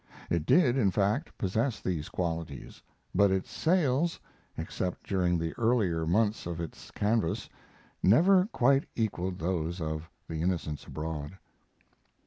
[0.31, 2.81] It did, in fact, possess these qualities,
[3.13, 4.19] but its sales,
[4.57, 7.47] except during the earlier months of its canvass,
[8.01, 11.37] never quite equaled those of The Innocents Abroad.